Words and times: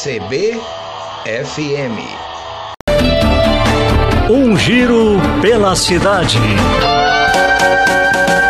CBFM. 0.00 0.60
Um 4.30 4.56
giro 4.56 5.16
pela 5.42 5.74
cidade. 5.74 6.38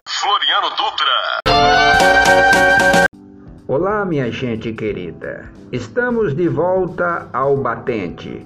Floriano 0.07 0.69
Dutra. 0.77 1.41
Olá, 3.67 4.05
minha 4.05 4.31
gente 4.31 4.75
querida. 4.75 5.51
Estamos 5.73 6.37
de 6.37 6.47
volta 6.49 7.31
ao 7.33 7.57
batente 7.57 8.45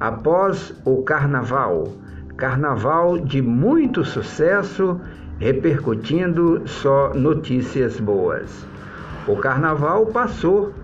após 0.00 0.74
o 0.84 1.04
carnaval. 1.04 1.92
Carnaval 2.36 3.16
de 3.16 3.40
muito 3.40 4.04
sucesso, 4.04 5.00
repercutindo 5.38 6.66
só 6.66 7.14
notícias 7.14 8.00
boas. 8.00 8.66
O 9.28 9.36
carnaval 9.36 10.06
passou, 10.06 10.74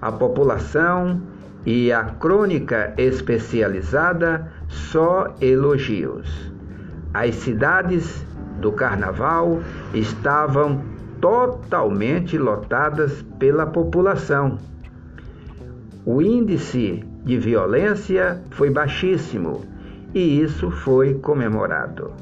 a 0.00 0.12
população 0.12 1.20
e 1.66 1.92
a 1.92 2.04
crônica 2.04 2.94
especializada 2.96 4.50
só 4.68 5.34
elogios. 5.40 6.52
As 7.12 7.34
cidades 7.36 8.24
do 8.60 8.72
carnaval 8.72 9.60
estavam 9.92 10.80
totalmente 11.20 12.38
lotadas 12.38 13.24
pela 13.38 13.66
população. 13.66 14.58
O 16.04 16.22
índice 16.22 17.04
de 17.24 17.38
violência 17.38 18.40
foi 18.50 18.70
baixíssimo 18.70 19.64
e 20.14 20.40
isso 20.40 20.70
foi 20.70 21.14
comemorado. 21.14 22.12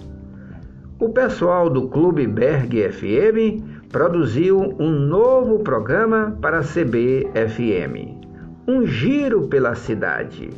O 0.99 1.11
pessoal 1.11 1.69
do 1.69 1.89
Clube 1.89 2.27
Berg 2.27 2.91
FM 2.91 3.76
produziu 3.97 4.77
um 4.79 4.91
novo 4.91 5.61
programa 5.61 6.37
para 6.43 6.59
a 6.59 6.63
CBFM. 6.63 8.21
Um 8.69 8.85
giro 8.85 9.49
pela 9.49 9.75
cidade, 9.75 10.51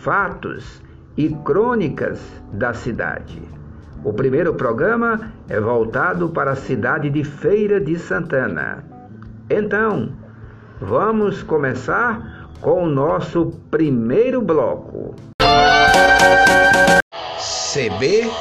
fatos 0.00 0.80
e 1.16 1.28
crônicas 1.44 2.20
da 2.52 2.72
cidade. 2.72 3.42
O 4.04 4.12
primeiro 4.12 4.54
programa 4.54 5.32
é 5.48 5.58
voltado 5.58 6.28
para 6.28 6.52
a 6.52 6.54
cidade 6.54 7.10
de 7.10 7.24
Feira 7.24 7.80
de 7.80 7.98
Santana. 7.98 8.84
Então, 9.50 10.12
vamos 10.80 11.42
começar 11.42 12.48
com 12.60 12.84
o 12.84 12.88
nosso 12.88 13.58
primeiro 13.72 14.40
bloco. 14.40 15.16
CBFM. 17.72 18.38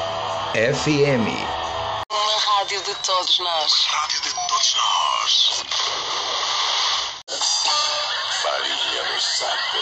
Uma 2.97 3.03
rádio 3.03 3.03
de 3.03 3.03
todos 3.03 3.39
nós. 3.39 3.73
Rádio 3.89 4.21
de 4.21 4.33
todos 4.33 4.75
nós. 4.75 5.63
No 9.13 9.21
saco. 9.21 9.77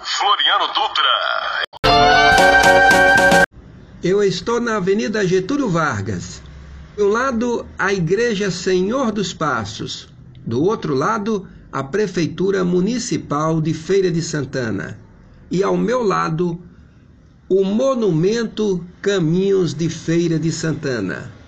Floriano 0.00 0.66
Dutra. 0.68 1.14
Eu 4.02 4.22
estou 4.22 4.60
na 4.60 4.76
Avenida 4.76 5.26
Getúlio 5.26 5.68
Vargas. 5.68 6.42
De 6.96 7.02
um 7.02 7.08
lado, 7.08 7.66
a 7.78 7.92
Igreja 7.92 8.50
Senhor 8.50 9.12
dos 9.12 9.34
Passos. 9.34 10.08
Do 10.46 10.62
outro 10.62 10.94
lado, 10.94 11.46
a 11.70 11.84
Prefeitura 11.84 12.64
Municipal 12.64 13.60
de 13.60 13.74
Feira 13.74 14.10
de 14.10 14.22
Santana. 14.22 14.98
E 15.50 15.62
ao 15.62 15.76
meu 15.76 16.02
lado, 16.02 16.62
o 17.48 17.62
Monumento 17.64 18.84
Caminhos 19.02 19.74
de 19.74 19.90
Feira 19.90 20.38
de 20.38 20.50
Santana. 20.50 21.41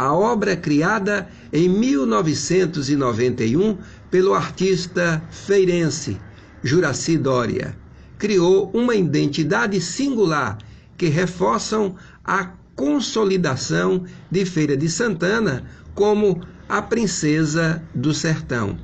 A 0.00 0.14
obra 0.14 0.56
criada 0.56 1.28
em 1.52 1.68
1991 1.68 3.76
pelo 4.10 4.32
artista 4.32 5.22
feirense 5.30 6.18
Juraci 6.64 7.18
Dória 7.18 7.76
criou 8.16 8.70
uma 8.72 8.94
identidade 8.94 9.78
singular 9.78 10.56
que 10.96 11.08
reforçam 11.08 11.96
a 12.24 12.46
consolidação 12.74 14.06
de 14.30 14.46
Feira 14.46 14.74
de 14.74 14.88
Santana 14.88 15.64
como 15.94 16.40
a 16.66 16.80
princesa 16.80 17.82
do 17.94 18.14
sertão. 18.14 18.78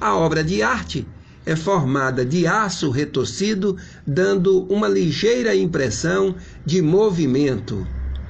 A 0.00 0.14
obra 0.14 0.44
de 0.44 0.62
arte 0.62 1.04
é 1.44 1.56
formada 1.56 2.24
de 2.24 2.46
aço 2.46 2.90
retorcido, 2.90 3.76
dando 4.06 4.62
uma 4.72 4.86
ligeira 4.86 5.52
impressão 5.52 6.36
de 6.64 6.80
movimento. 6.80 7.84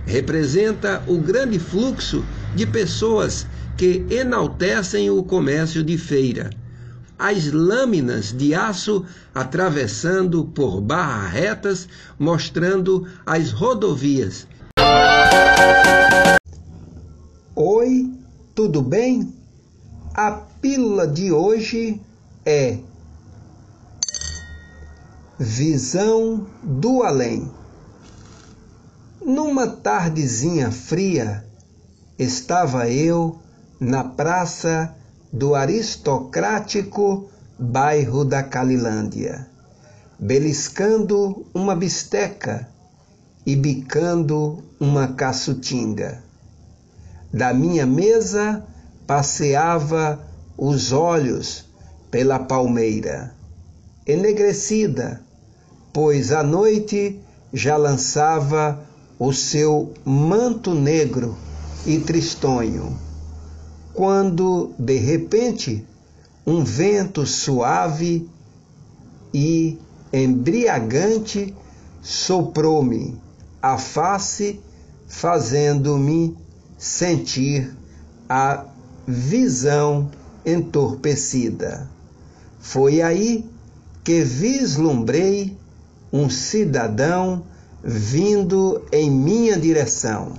Representa 0.06 1.02
o 1.06 1.18
grande 1.18 1.58
fluxo 1.58 2.24
de 2.54 2.66
pessoas 2.66 3.46
que 3.76 4.04
enaltecem 4.10 5.10
o 5.10 5.22
comércio 5.22 5.82
de 5.82 5.96
feira. 5.96 6.50
As 7.18 7.52
lâminas 7.52 8.32
de 8.32 8.54
aço 8.54 9.04
atravessando 9.34 10.44
por 10.44 10.80
barras 10.80 11.32
retas, 11.32 11.88
mostrando 12.18 13.06
as 13.24 13.52
rodovias. 13.52 14.46
Oi, 17.54 18.10
tudo 18.54 18.80
bem? 18.82 19.34
A 20.14 20.30
pílula 20.30 21.06
de 21.06 21.30
hoje 21.30 22.00
é 22.44 22.78
Visão 25.38 26.46
do 26.62 27.02
Além. 27.02 27.59
Numa 29.32 29.68
tardezinha 29.68 30.72
fria, 30.72 31.44
estava 32.18 32.90
eu 32.90 33.38
na 33.78 34.02
praça 34.02 34.92
do 35.32 35.54
aristocrático 35.54 37.30
bairro 37.56 38.24
da 38.24 38.42
Calilândia, 38.42 39.46
beliscando 40.18 41.46
uma 41.54 41.76
bisteca 41.76 42.68
e 43.46 43.54
bicando 43.54 44.64
uma 44.80 45.06
caçutinga. 45.14 46.24
Da 47.32 47.54
minha 47.54 47.86
mesa 47.86 48.66
passeava 49.06 50.26
os 50.58 50.90
olhos 50.90 51.66
pela 52.10 52.40
palmeira, 52.40 53.32
enegrecida, 54.04 55.20
pois 55.92 56.32
a 56.32 56.42
noite 56.42 57.20
já 57.52 57.76
lançava 57.76 58.89
o 59.20 59.34
seu 59.34 59.92
manto 60.02 60.74
negro 60.74 61.36
e 61.84 61.98
tristonho, 61.98 62.98
quando 63.92 64.72
de 64.78 64.96
repente 64.96 65.86
um 66.46 66.64
vento 66.64 67.26
suave 67.26 68.26
e 69.34 69.78
embriagante 70.10 71.54
soprou-me 72.00 73.20
a 73.60 73.76
face, 73.76 74.58
fazendo-me 75.06 76.34
sentir 76.78 77.76
a 78.26 78.64
visão 79.06 80.10
entorpecida. 80.46 81.90
Foi 82.58 83.02
aí 83.02 83.44
que 84.02 84.22
vislumbrei 84.22 85.58
um 86.10 86.30
cidadão 86.30 87.44
vindo 87.82 88.84
em 88.92 89.10
minha 89.10 89.58
direção. 89.58 90.34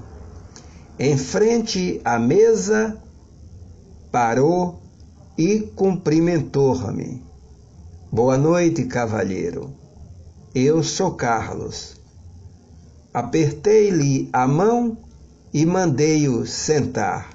Em 0.97 1.17
frente 1.17 1.99
à 2.05 2.19
mesa, 2.19 3.01
parou 4.11 4.81
e 5.37 5.59
cumprimentou-me. 5.75 7.23
Boa 8.11 8.37
noite, 8.37 8.85
cavalheiro. 8.85 9.73
Eu 10.53 10.83
sou 10.83 11.13
Carlos. 11.13 11.95
Apertei-lhe 13.13 14.29
a 14.31 14.47
mão 14.47 14.97
e 15.53 15.65
mandei-o 15.65 16.45
sentar. 16.45 17.29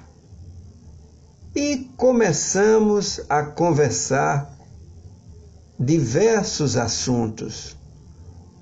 E 1.55 1.89
começamos 1.97 3.21
a 3.27 3.43
conversar 3.43 4.55
diversos 5.79 6.77
assuntos. 6.77 7.76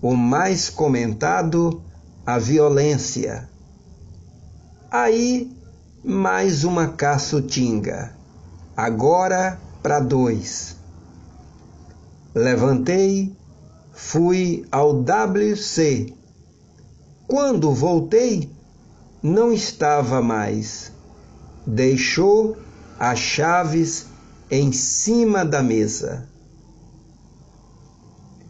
O 0.07 0.16
mais 0.16 0.69
comentado, 0.69 1.81
a 2.24 2.38
violência. 2.38 3.50
Aí, 4.92 5.52
mais 6.04 6.63
uma 6.63 6.90
caçutinga, 6.90 8.16
agora 8.78 9.60
para 9.81 10.00
dois. 10.00 10.75
Levantei, 12.36 13.36
fui 13.94 14.63
ao 14.72 14.92
WC. 14.92 16.13
Quando 17.28 17.74
voltei, 17.74 18.51
não 19.24 19.51
estava 19.51 20.22
mais. 20.22 20.92
Deixou 21.66 22.56
as 23.00 23.18
chaves 23.18 24.06
em 24.51 24.72
cima 24.72 25.44
da 25.44 25.63
mesa. 25.63 26.30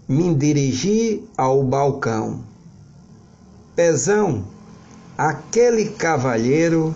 Me 0.07 0.35
dirigi 0.35 1.27
ao 1.35 1.63
balcão. 1.63 2.43
Pezão, 3.75 4.45
aquele 5.17 5.89
cavalheiro 5.89 6.93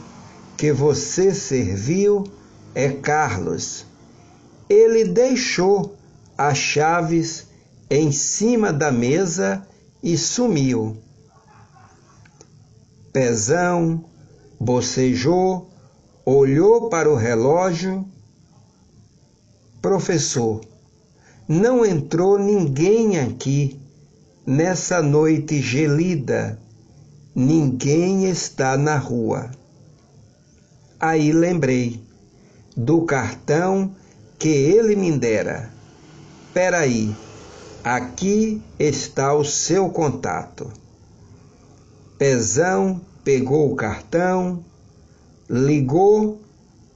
que 0.55 0.71
você 0.71 1.33
serviu 1.33 2.23
é 2.75 2.89
Carlos. 2.91 3.85
Ele 4.69 5.05
deixou 5.05 5.95
as 6.37 6.57
chaves 6.57 7.47
em 7.89 8.11
cima 8.11 8.71
da 8.71 8.91
mesa 8.91 9.67
e 10.03 10.15
sumiu. 10.17 10.95
Pezão 13.11 14.05
bocejou, 14.59 15.69
olhou 16.23 16.89
para 16.89 17.09
o 17.09 17.15
relógio. 17.15 18.05
Professor, 19.81 20.61
não 21.49 21.83
entrou 21.83 22.37
ninguém 22.37 23.17
aqui 23.17 23.81
nessa 24.45 25.01
noite 25.01 25.59
gelida. 25.59 26.59
Ninguém 27.33 28.29
está 28.29 28.77
na 28.77 28.97
rua. 28.97 29.49
Aí 30.99 31.31
lembrei 31.31 32.03
do 32.77 33.01
cartão 33.01 33.95
que 34.37 34.47
ele 34.47 34.95
me 34.95 35.17
dera. 35.17 35.73
Peraí, 36.53 37.15
aqui 37.83 38.61
está 38.77 39.33
o 39.33 39.43
seu 39.43 39.89
contato. 39.89 40.71
Pezão 42.19 43.01
pegou 43.23 43.71
o 43.71 43.75
cartão, 43.75 44.63
ligou, 45.49 46.39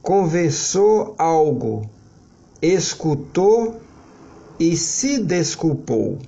conversou 0.00 1.16
algo, 1.18 1.90
escutou 2.62 3.80
e 4.58 4.76
se 4.76 5.18
desculpou. 5.18 6.18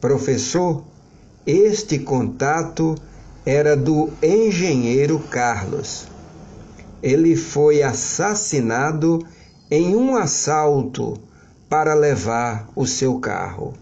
Professor, 0.00 0.84
este 1.46 1.98
contato 1.98 2.94
era 3.44 3.76
do 3.76 4.10
engenheiro 4.22 5.18
Carlos. 5.18 6.06
Ele 7.02 7.36
foi 7.36 7.82
assassinado 7.82 9.24
em 9.70 9.96
um 9.96 10.16
assalto 10.16 11.18
para 11.68 11.94
levar 11.94 12.68
o 12.76 12.86
seu 12.86 13.18
carro. 13.18 13.74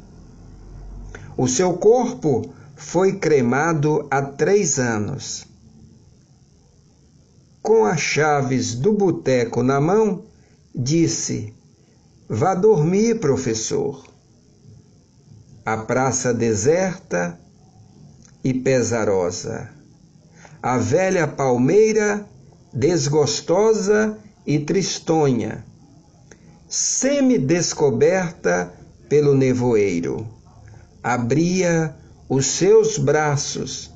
O 1.36 1.48
seu 1.48 1.74
corpo 1.74 2.50
foi 2.76 3.18
cremado 3.18 4.06
há 4.10 4.22
três 4.22 4.78
anos. 4.78 5.46
Com 7.62 7.84
as 7.84 8.00
chaves 8.00 8.74
do 8.74 8.92
boteco 8.92 9.62
na 9.62 9.80
mão, 9.80 10.22
disse: 10.74 11.52
Vá 12.32 12.54
dormir, 12.54 13.18
professor. 13.18 14.06
A 15.66 15.78
praça 15.78 16.32
deserta 16.32 17.36
e 18.44 18.54
pesarosa. 18.54 19.68
A 20.62 20.78
velha 20.78 21.26
palmeira 21.26 22.24
desgostosa 22.72 24.16
e 24.46 24.60
tristonha, 24.60 25.64
semi-descoberta 26.68 28.72
pelo 29.08 29.34
nevoeiro, 29.34 30.24
abria 31.02 31.96
os 32.28 32.46
seus 32.46 32.96
braços 32.96 33.90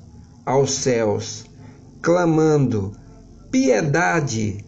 aos 0.44 0.72
céus, 0.72 1.44
clamando 2.02 2.96
piedade 3.52 4.64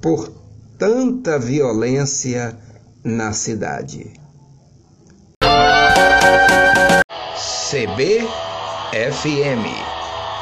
por 0.00 0.32
tanta 0.78 1.40
violência 1.40 2.56
na 3.04 3.32
cidade. 3.32 4.12
CBFM 7.70 8.30